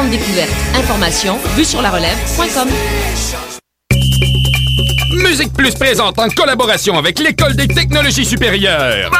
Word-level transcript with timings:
grande 0.00 0.10
découverte. 0.10 0.50
Information 0.74 1.38
vue 1.56 1.64
sur 1.64 1.82
la 1.82 1.90
relève.com. 1.90 2.68
Musique 5.22 5.52
Plus 5.52 5.74
présente 5.74 6.18
en 6.18 6.28
collaboration 6.30 6.96
avec 6.96 7.18
l'École 7.18 7.54
des 7.54 7.68
technologies 7.68 8.24
supérieures. 8.24 9.10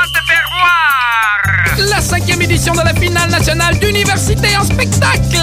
La 1.89 2.01
cinquième 2.01 2.43
édition 2.43 2.75
de 2.75 2.81
la 2.81 2.93
finale 2.95 3.31
nationale 3.31 3.79
d'université 3.79 4.49
en 4.59 4.65
spectacle. 4.65 5.39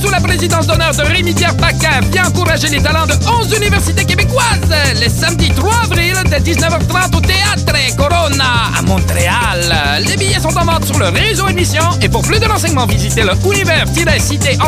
Sous 0.00 0.10
la 0.10 0.20
présidence 0.20 0.66
d'honneur 0.66 0.92
de 0.94 1.02
Rémi 1.02 1.32
Pierre 1.32 1.56
Paquin, 1.56 2.00
vient 2.12 2.26
encourager 2.26 2.68
les 2.68 2.82
talents 2.82 3.06
de 3.06 3.14
11 3.14 3.56
universités 3.56 4.04
québécoises. 4.04 4.74
Le 5.00 5.08
samedi 5.08 5.50
3 5.50 5.72
avril, 5.84 6.14
dès 6.28 6.40
19h30 6.40 7.16
au 7.16 7.20
Théâtre 7.20 7.72
Corona 7.96 8.70
à 8.78 8.82
Montréal. 8.82 10.02
Les 10.06 10.16
billets 10.16 10.40
sont 10.40 10.56
en 10.56 10.64
vente 10.64 10.84
sur 10.84 10.98
le 10.98 11.08
réseau 11.08 11.48
émission 11.48 11.84
et 12.02 12.08
pour 12.08 12.22
plus 12.22 12.38
de 12.38 12.46
renseignements, 12.46 12.86
visitez 12.86 13.22
le 13.22 13.32
univers-cité 13.52 14.58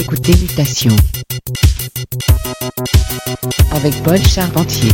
Écoutez 0.00 0.30
Mutation. 0.40 0.94
Avec 3.72 4.00
Paul 4.04 4.18
Charpentier. 4.18 4.92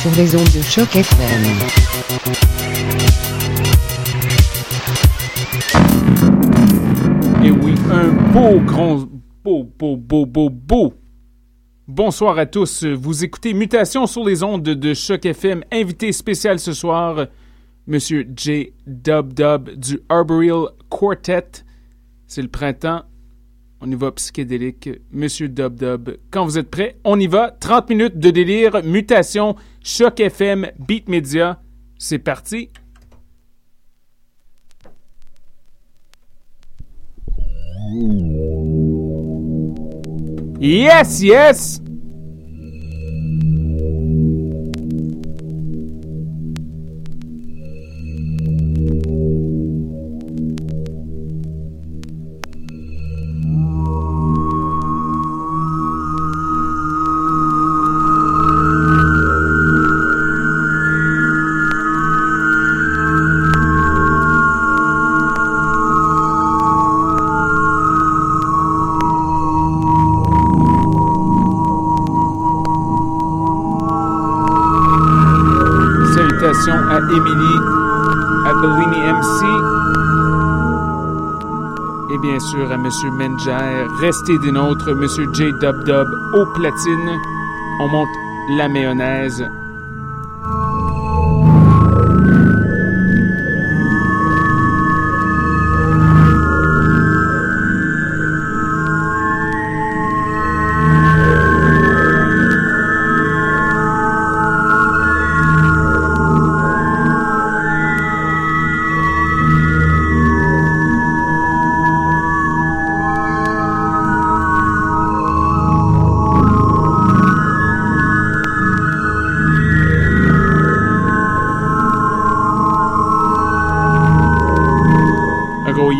Sur 0.00 0.12
les 0.16 0.36
ondes 0.36 0.44
de 0.44 0.62
choc 0.62 0.94
FM. 0.94 1.42
Et 7.44 7.50
oui, 7.50 7.74
un 7.90 8.12
beau 8.32 8.60
grand, 8.60 9.08
beau, 9.42 9.64
beau, 9.76 9.96
beau, 9.96 10.24
beau, 10.24 10.50
beau. 10.50 10.94
Bonsoir 11.88 12.38
à 12.38 12.46
tous. 12.46 12.84
Vous 12.84 13.24
écoutez 13.24 13.54
Mutation 13.54 14.06
sur 14.06 14.24
les 14.24 14.44
ondes 14.44 14.62
de 14.62 14.94
Choc 14.94 15.26
FM. 15.26 15.64
Invité 15.72 16.12
spécial 16.12 16.60
ce 16.60 16.72
soir, 16.72 17.26
Monsieur 17.88 18.24
J. 18.36 18.72
Dub 18.86 19.32
Dub 19.32 19.70
du 19.70 19.98
Arboreal 20.08 20.68
Quartet. 20.88 21.64
C'est 22.28 22.42
le 22.42 22.48
printemps. 22.48 23.07
On 23.80 23.90
y 23.90 23.94
va 23.94 24.10
psychédélique. 24.10 24.90
Monsieur 25.12 25.48
Dub 25.48 25.76
Dub, 25.76 26.10
quand 26.30 26.44
vous 26.44 26.58
êtes 26.58 26.68
prêts, 26.68 26.96
on 27.04 27.18
y 27.18 27.28
va. 27.28 27.50
30 27.50 27.88
minutes 27.90 28.18
de 28.18 28.30
délire, 28.30 28.82
mutation, 28.82 29.54
Choc 29.82 30.18
FM, 30.18 30.70
Beat 30.78 31.08
Media. 31.08 31.60
C'est 31.96 32.18
parti. 32.18 32.70
Yes, 40.60 41.22
yes! 41.22 41.80
Salutations 77.18 77.24
à 77.24 77.26
Emily, 77.26 77.54
à 78.46 78.54
Bellini 78.54 79.00
MC 79.12 79.38
et 82.10 82.18
bien 82.18 82.38
sûr 82.38 82.70
à 82.70 82.76
Monsieur 82.76 83.10
Menger. 83.10 83.86
Restez 84.00 84.38
des 84.38 84.52
nôtres, 84.52 84.94
Monsieur 84.94 85.26
J 85.32 85.52
Dub 85.60 85.84
Dub 85.84 86.08
au 86.34 86.46
platine. 86.54 87.18
On 87.80 87.88
monte 87.88 88.08
la 88.56 88.68
mayonnaise. 88.68 89.44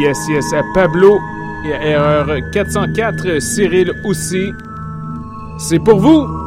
Yes 0.09 0.29
yes 0.29 0.53
à 0.55 0.63
Pablo 0.73 1.21
et 1.67 1.75
à 1.75 1.87
erreur 1.87 2.39
404 2.51 3.41
Cyril 3.43 3.93
aussi. 4.05 4.55
C'est 5.59 5.79
pour 5.81 6.01
vous. 6.01 6.38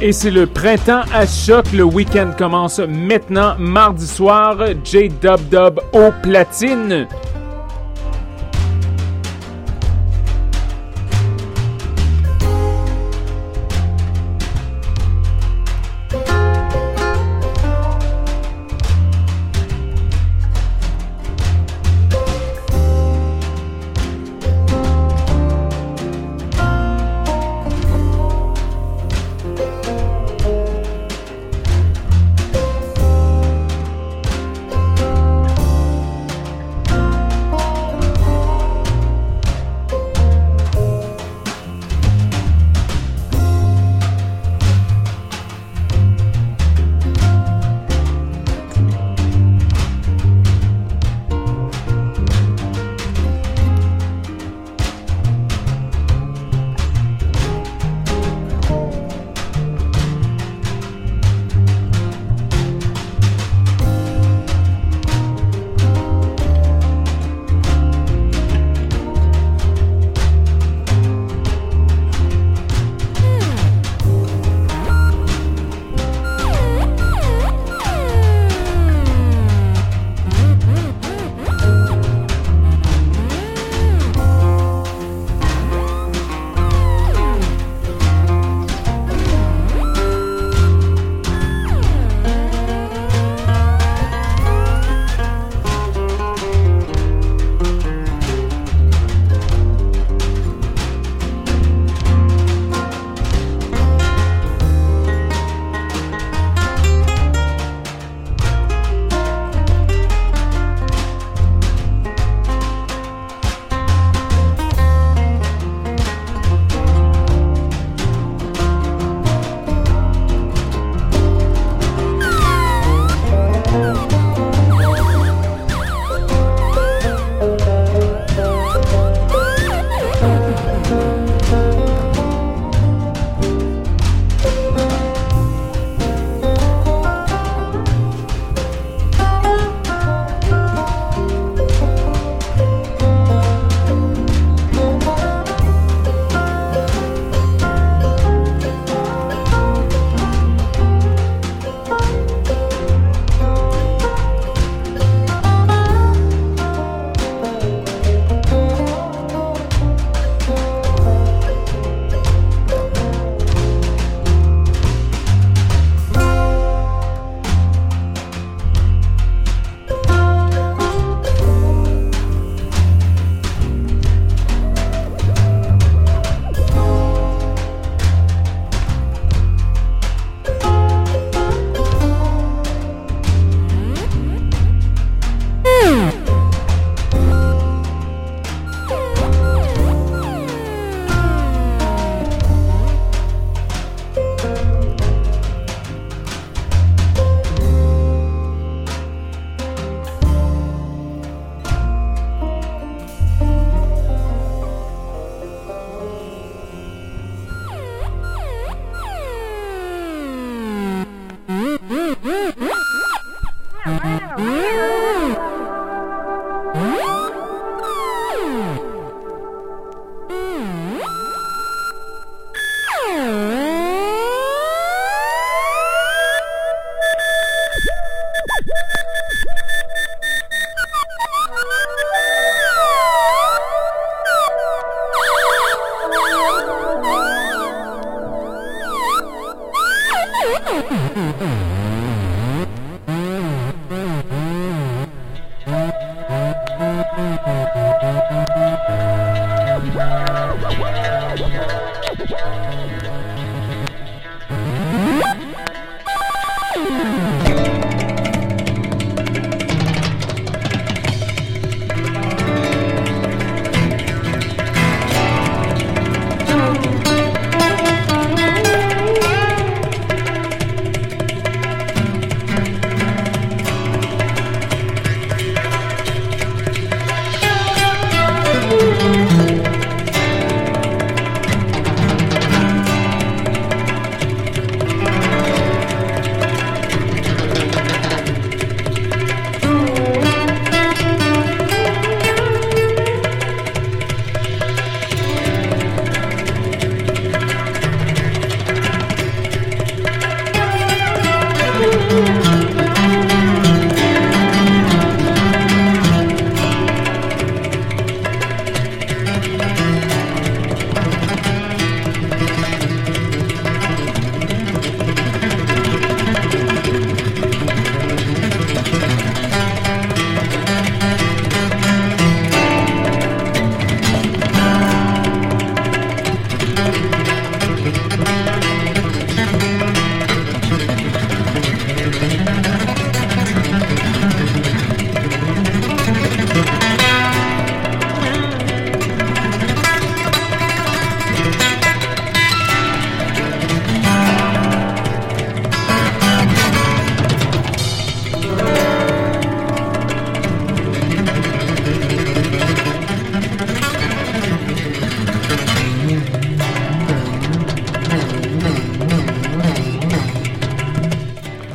Et 0.00 0.12
c'est 0.12 0.30
le 0.30 0.46
printemps 0.46 1.02
à 1.12 1.26
choc. 1.26 1.72
Le 1.72 1.82
week-end 1.82 2.30
commence 2.38 2.78
maintenant, 2.78 3.56
mardi 3.58 4.06
soir. 4.06 4.56
J 4.84 5.08
Dub 5.08 5.40
Dub 5.50 5.80
au 5.92 6.12
platine. 6.22 7.08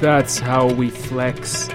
That's 0.04 0.38
how 0.38 0.68
we 0.68 0.90
flex. 0.90 1.70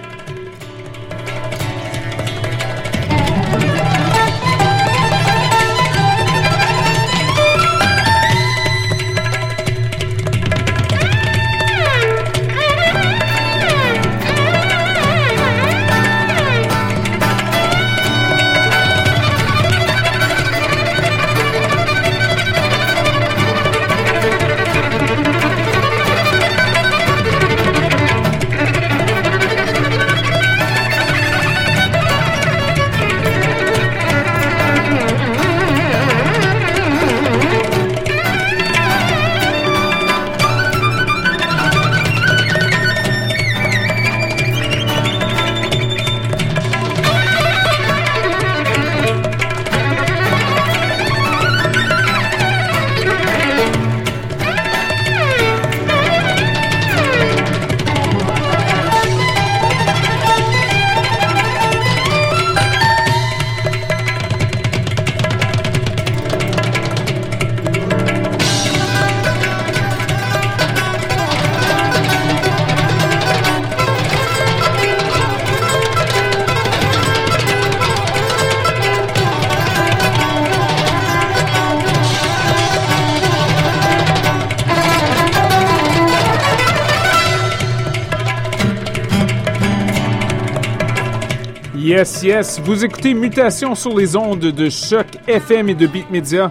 Yes. 92.22 92.60
Vous 92.60 92.84
écoutez 92.84 93.14
Mutation 93.14 93.74
sur 93.74 93.96
les 93.96 94.16
ondes 94.16 94.40
de 94.40 94.68
Choc 94.68 95.06
FM 95.26 95.68
et 95.68 95.74
de 95.74 95.86
Beat 95.86 96.10
Media. 96.10 96.50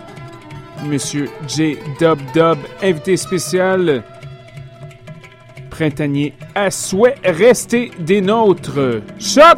Monsieur 0.85 1.29
J. 1.47 1.77
Dub 1.99 2.19
Dub, 2.33 2.57
invité 2.81 3.17
spécial 3.17 4.03
printanier 5.69 6.33
à 6.55 6.71
souhait. 6.71 7.15
Restez 7.23 7.91
des 7.99 8.21
nôtres. 8.21 9.01
Choc! 9.19 9.57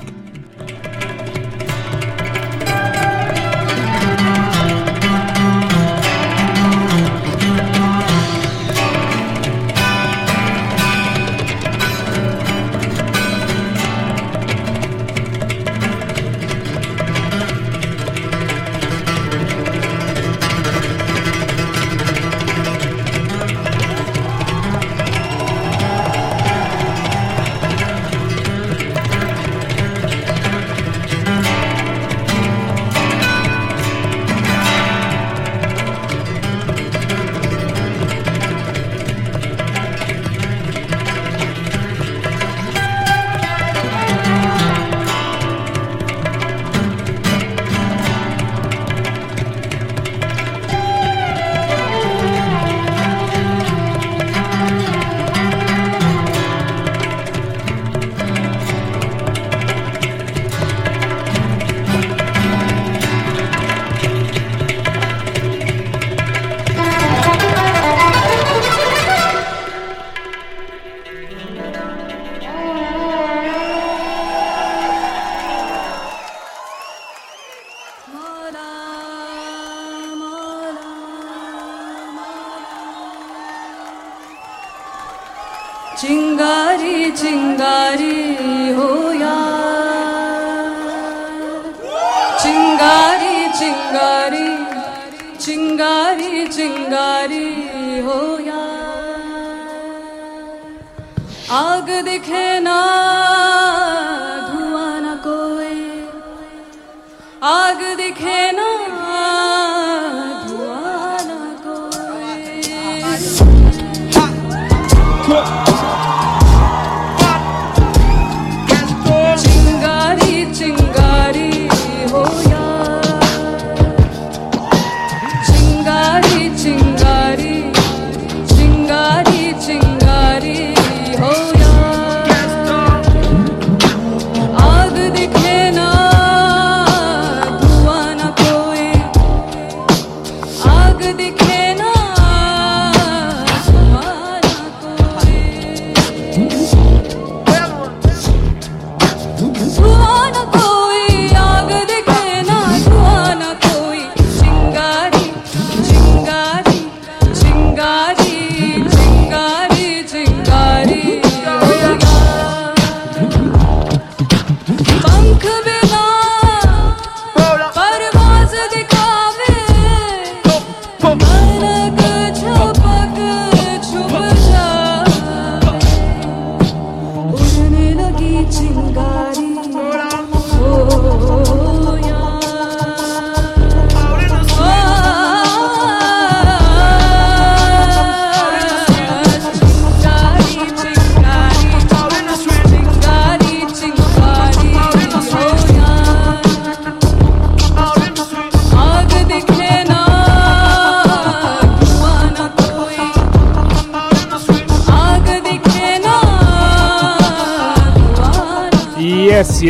굿! 115.29 115.68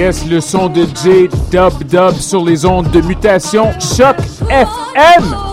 Le 0.09 0.41
son 0.41 0.69
de 0.69 0.85
J 0.85 1.29
Dub 1.51 1.83
Dub 1.87 2.15
sur 2.15 2.43
les 2.43 2.65
ondes 2.65 2.89
de 2.89 2.99
mutation 2.99 3.69
Choc 3.79 4.17
FM. 4.49 5.48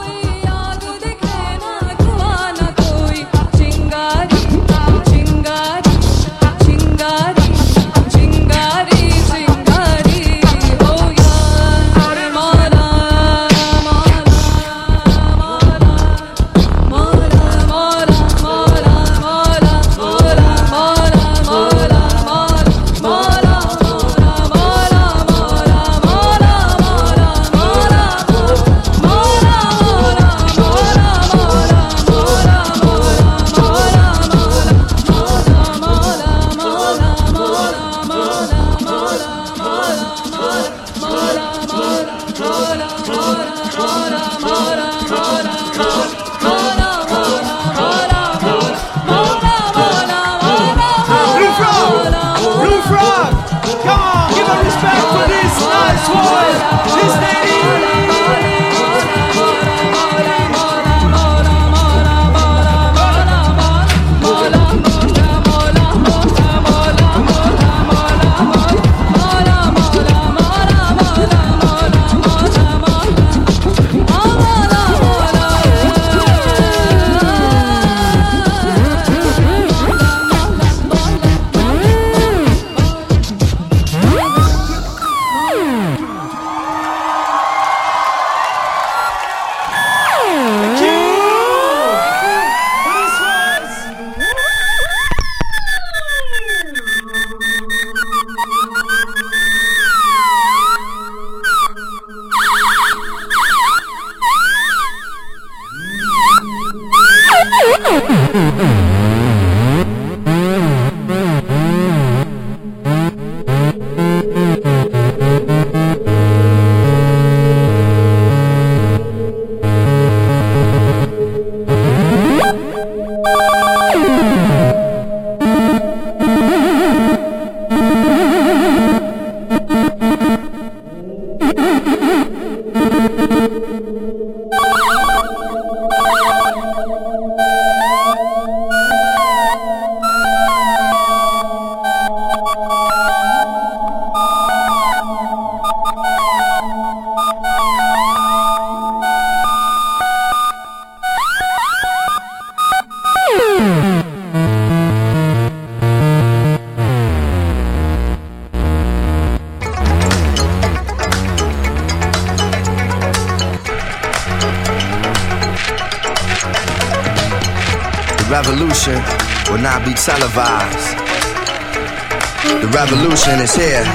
Is 173.46 173.54
here. 173.54 173.85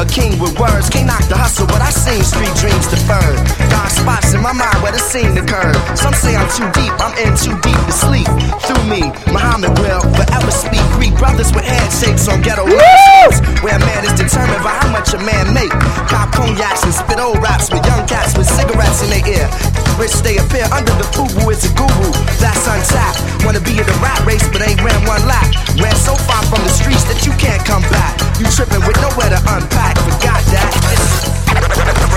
A 0.00 0.06
king 0.06 0.40
with 0.40 0.58
words, 0.58 0.88
can't 0.88 1.04
knock 1.12 1.20
the 1.28 1.36
hustle, 1.36 1.68
but 1.68 1.84
I 1.84 1.92
seen 1.92 2.24
street 2.24 2.48
dreams 2.56 2.88
deferred. 2.88 3.36
Dark 3.68 3.92
spots 3.92 4.32
in 4.32 4.40
my 4.40 4.56
mind 4.56 4.80
where 4.80 4.96
the 4.96 4.98
scene 4.98 5.36
occurred. 5.36 5.76
Some 5.92 6.16
say 6.16 6.32
I'm 6.32 6.48
too 6.56 6.64
deep, 6.72 6.88
I'm 6.96 7.12
in 7.20 7.36
too 7.36 7.52
deep 7.60 7.76
to 7.76 7.92
sleep. 7.92 8.24
Through 8.64 8.80
me, 8.88 9.12
Muhammad 9.28 9.76
will 9.76 10.00
forever 10.16 10.48
speak. 10.48 10.80
Greek 10.96 11.12
brothers 11.20 11.52
with 11.52 11.68
handshakes 11.68 12.32
on 12.32 12.40
ghetto 12.40 12.64
streets, 12.64 13.44
where 13.60 13.76
a 13.76 13.82
man 13.84 14.08
is 14.08 14.16
determined 14.16 14.64
by 14.64 14.72
how 14.72 14.88
much 14.88 15.12
a 15.12 15.20
man 15.20 15.52
make. 15.52 15.72
Cop 16.08 16.32
cognacs 16.32 16.80
and 16.80 16.96
spit 16.96 17.20
old 17.20 17.36
raps 17.44 17.68
with 17.68 17.84
young 17.84 18.08
cats 18.08 18.32
with 18.32 18.48
cigarettes 18.48 19.04
in 19.04 19.12
their 19.12 19.20
ear. 19.28 19.52
Rich 20.00 20.24
they 20.24 20.38
appear 20.38 20.64
under 20.72 20.96
the 20.96 21.04
fubu 21.12 21.52
is 21.52 21.62
a 21.68 21.72
guru. 21.76 22.08
That's 22.40 22.64
untapped. 22.64 23.20
Wanna 23.44 23.60
be 23.60 23.72
in 23.72 23.84
the 23.84 23.98
rat 24.00 24.24
race, 24.24 24.48
but 24.48 24.62
ain't 24.62 24.80
ran 24.80 25.04
one 25.04 25.20
lap. 25.28 25.44
Ran 25.76 25.94
so 25.94 26.14
far 26.24 26.42
from 26.44 26.64
the 26.64 26.70
streets 26.70 27.04
that 27.04 27.26
you 27.26 27.32
can't 27.32 27.62
come 27.66 27.82
back. 27.92 28.16
You 28.40 28.46
tripping 28.46 28.80
with 28.86 28.96
nowhere 29.02 29.28
to 29.28 29.36
unpack. 29.36 29.98
Forgot 29.98 30.40
that. 30.56 32.09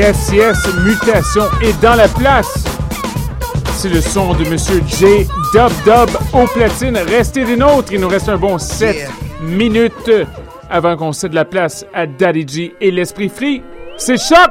Yes, 0.00 0.30
yes, 0.32 0.56
mutation 0.82 1.42
est 1.60 1.78
dans 1.82 1.94
la 1.94 2.08
place. 2.08 2.64
C'est 3.74 3.90
le 3.90 4.00
son 4.00 4.32
de 4.32 4.48
Monsieur 4.48 4.82
J. 4.86 5.28
Dub 5.52 5.70
Dub 5.84 6.08
au 6.32 6.46
platine. 6.46 6.96
Restez 6.96 7.44
des 7.44 7.54
nôtres. 7.54 7.92
Il 7.92 8.00
nous 8.00 8.08
reste 8.08 8.30
un 8.30 8.38
bon 8.38 8.56
7 8.56 8.96
Yeah. 8.96 9.08
minutes 9.42 10.10
avant 10.70 10.96
qu'on 10.96 11.12
cède 11.12 11.34
la 11.34 11.44
place 11.44 11.84
à 11.92 12.06
Daddy 12.06 12.46
G 12.48 12.74
et 12.80 12.90
l'Esprit 12.90 13.28
Free. 13.28 13.62
C'est 13.98 14.16
choc! 14.16 14.48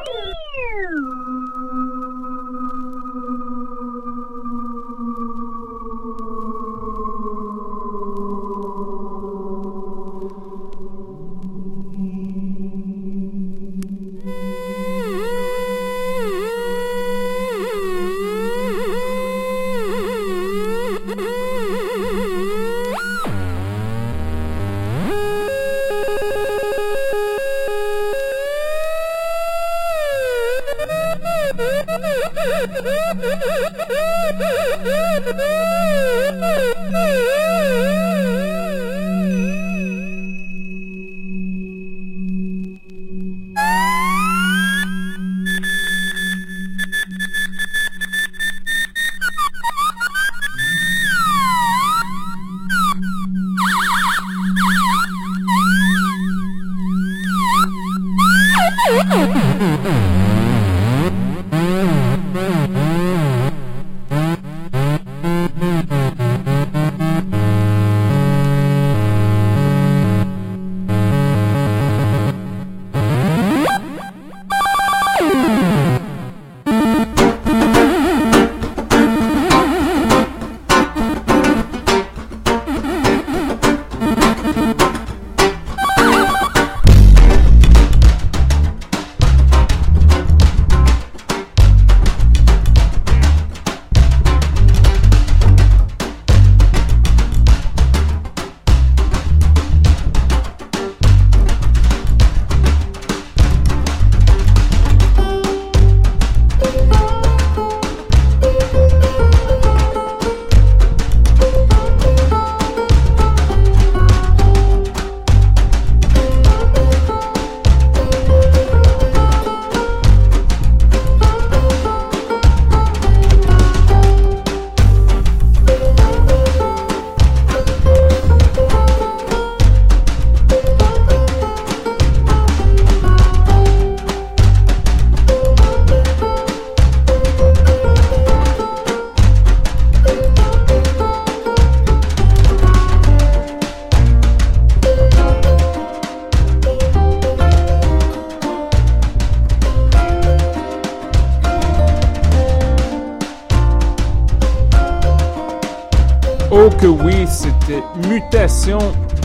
Mutation, 158.07 158.79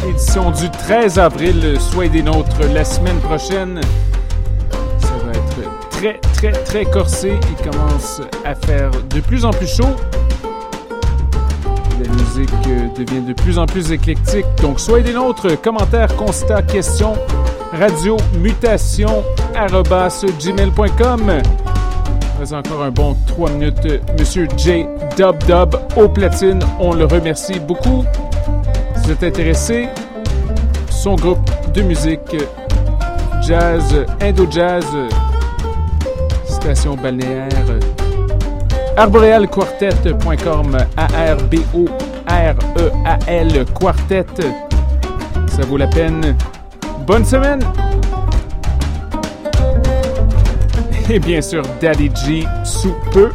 édition 0.08 0.50
du 0.50 0.70
13 0.70 1.18
avril. 1.18 1.76
Soyez 1.80 2.10
des 2.10 2.22
nôtres 2.22 2.60
la 2.72 2.84
semaine 2.84 3.18
prochaine. 3.20 3.80
Ça 4.98 5.14
va 5.24 5.32
être 5.32 5.88
très, 5.90 6.18
très, 6.34 6.52
très 6.52 6.84
corsé. 6.84 7.32
Il 7.50 7.70
commence 7.70 8.20
à 8.44 8.54
faire 8.54 8.90
de 8.90 9.20
plus 9.20 9.44
en 9.44 9.50
plus 9.50 9.68
chaud. 9.68 9.96
La 12.02 12.10
musique 12.10 12.50
euh, 12.68 12.88
devient 12.96 13.22
de 13.26 13.32
plus 13.32 13.58
en 13.58 13.66
plus 13.66 13.92
éclectique. 13.92 14.46
Donc 14.60 14.78
soyez 14.80 15.04
des 15.04 15.14
nôtres. 15.14 15.60
Commentaires, 15.62 16.14
constats, 16.16 16.62
questions. 16.62 17.14
Radio 17.72 18.16
Mutation 18.40 19.24
gmail.com. 19.54 21.42
encore 22.52 22.82
un 22.82 22.90
bon 22.90 23.16
3 23.26 23.50
minutes. 23.50 23.86
Monsieur 24.18 24.46
J. 24.56 24.86
Dub 25.16 25.38
Dub 25.46 25.76
au 25.96 26.08
platine, 26.08 26.58
on 26.78 26.92
le 26.92 27.06
remercie 27.06 27.58
beaucoup. 27.60 28.04
Si 28.96 29.02
vous 29.04 29.12
êtes 29.12 29.22
intéressé, 29.22 29.88
son 30.90 31.14
groupe 31.14 31.48
de 31.72 31.82
musique 31.82 32.36
jazz, 33.42 34.04
indo-jazz, 34.20 34.84
station 36.46 36.96
balnéaire, 36.96 37.48
arborealquartet.com, 38.96 40.76
A-R-B-O-R-E-A-L, 40.96 42.04
quartet. 43.78 44.26
Ça 45.46 45.62
vaut 45.68 45.76
la 45.76 45.86
peine. 45.86 46.36
Bonne 47.06 47.24
semaine! 47.24 47.60
Et 51.10 51.18
bien 51.18 51.42
sûr, 51.42 51.62
Daddy 51.80 52.10
G 52.14 52.44
sous 52.64 52.94
peu. 53.12 53.30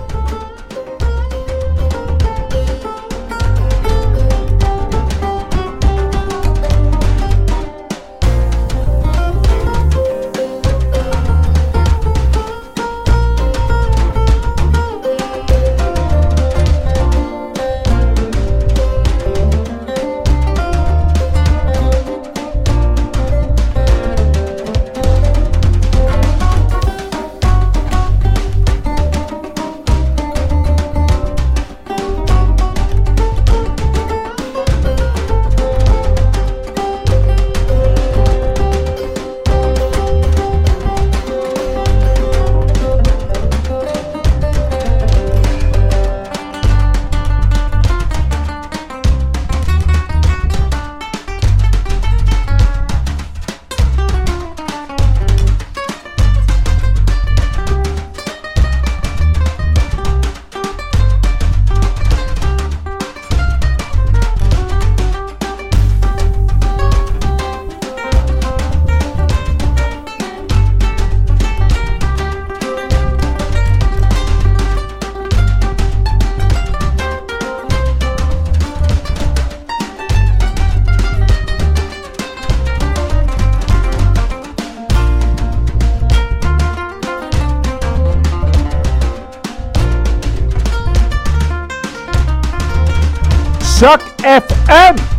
Choc 93.80 94.02
FM. 94.26 95.19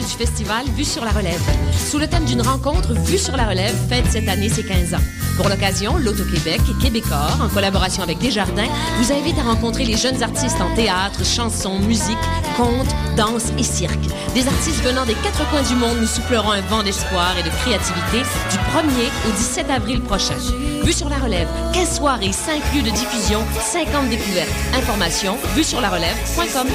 Du 0.00 0.06
festival 0.06 0.64
Vue 0.76 0.84
sur 0.84 1.04
la 1.04 1.10
relève. 1.10 1.40
Sous 1.76 1.98
le 1.98 2.06
thème 2.06 2.24
d'une 2.24 2.40
rencontre 2.40 2.94
Vue 2.94 3.18
sur 3.18 3.36
la 3.36 3.46
relève, 3.46 3.74
fête 3.88 4.06
cette 4.10 4.28
année 4.28 4.48
ses 4.48 4.64
15 4.64 4.94
ans. 4.94 5.02
Pour 5.36 5.48
l'occasion, 5.48 5.96
l'Auto-Québec 5.96 6.60
et 6.70 6.82
Québecor, 6.82 7.38
en 7.42 7.48
collaboration 7.48 8.02
avec 8.02 8.18
Desjardins, 8.18 8.68
vous 8.98 9.12
invite 9.12 9.38
à 9.38 9.42
rencontrer 9.42 9.84
les 9.84 9.96
jeunes 9.96 10.22
artistes 10.22 10.60
en 10.60 10.74
théâtre, 10.74 11.24
chansons, 11.24 11.78
musique, 11.80 12.16
contes, 12.56 12.94
danse 13.16 13.52
et 13.58 13.62
cirque. 13.62 14.04
Des 14.34 14.46
artistes 14.46 14.82
venant 14.82 15.04
des 15.04 15.14
quatre 15.14 15.48
coins 15.50 15.62
du 15.62 15.74
monde 15.74 15.98
nous 16.00 16.06
souffleront 16.06 16.52
un 16.52 16.62
vent 16.62 16.82
d'espoir 16.82 17.36
et 17.38 17.42
de 17.42 17.50
créativité 17.50 18.18
du 18.50 18.56
1er 18.56 19.28
au 19.28 19.32
17 19.32 19.70
avril 19.70 20.00
prochain. 20.00 20.36
Vue 20.84 20.92
sur 20.92 21.08
la 21.08 21.16
relève, 21.16 21.48
15 21.74 21.96
soirées, 21.96 22.32
5 22.32 22.62
lieux 22.74 22.82
de 22.82 22.90
diffusion, 22.90 23.40
50 23.60 24.08
découvertes. 24.08 24.48
Information, 24.74 25.36
vue 25.54 25.64
sur 25.64 25.80
la 25.80 25.90
relève.com. 25.90 26.68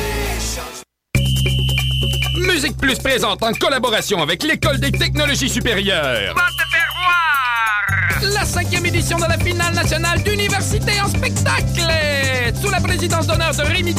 Musique 2.57 2.77
Plus 2.77 2.97
présente 2.97 3.43
en 3.43 3.51
collaboration 3.53 4.19
avec 4.19 4.41
l'École 4.41 4.79
des 4.79 4.91
technologies 4.91 5.47
supérieures. 5.47 6.33
Va 6.33 6.41
te 6.41 6.67
faire 6.71 6.91
voir! 6.95 8.33
La 8.33 8.45
cinquième 8.45 8.83
édition 8.87 9.15
de 9.19 9.25
la 9.25 9.37
finale 9.37 9.75
nationale 9.75 10.23
d'université 10.23 10.99
en 10.99 11.07
spectacle! 11.07 11.83
Sous 12.59 12.71
la 12.71 12.81
présidence 12.81 13.27
d'honneur 13.27 13.53
de 13.53 13.61
Rémi 13.61 13.93